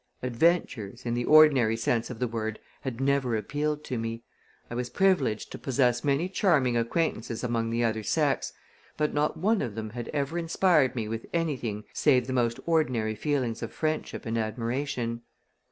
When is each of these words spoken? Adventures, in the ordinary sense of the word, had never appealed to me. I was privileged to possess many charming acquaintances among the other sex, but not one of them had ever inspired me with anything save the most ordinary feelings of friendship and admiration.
Adventures, 0.23 1.05
in 1.05 1.13
the 1.13 1.25
ordinary 1.25 1.77
sense 1.77 2.09
of 2.09 2.17
the 2.17 2.27
word, 2.27 2.57
had 2.81 2.99
never 2.99 3.35
appealed 3.35 3.83
to 3.83 3.99
me. 3.99 4.23
I 4.67 4.73
was 4.73 4.89
privileged 4.89 5.51
to 5.51 5.59
possess 5.59 6.03
many 6.03 6.27
charming 6.27 6.75
acquaintances 6.75 7.43
among 7.43 7.69
the 7.69 7.83
other 7.83 8.01
sex, 8.01 8.51
but 8.97 9.13
not 9.13 9.37
one 9.37 9.61
of 9.61 9.75
them 9.75 9.91
had 9.91 10.07
ever 10.07 10.39
inspired 10.39 10.95
me 10.95 11.07
with 11.07 11.27
anything 11.35 11.83
save 11.93 12.25
the 12.25 12.33
most 12.33 12.59
ordinary 12.65 13.13
feelings 13.13 13.61
of 13.61 13.71
friendship 13.73 14.25
and 14.25 14.39
admiration. 14.39 15.21